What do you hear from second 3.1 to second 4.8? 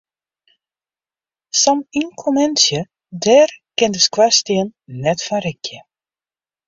dêr kin de skoarstien